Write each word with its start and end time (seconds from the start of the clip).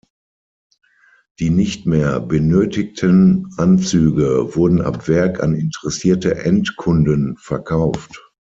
Die 1.37 1.51
nicht 1.51 1.85
mehr 1.85 2.19
benötigten 2.19 3.47
Anzüge 3.57 4.55
wurden 4.55 4.81
ab 4.81 5.07
Werk 5.07 5.43
an 5.43 5.53
interessierte 5.53 6.37
Endkunden 6.43 7.37
verkauft. 7.37 8.19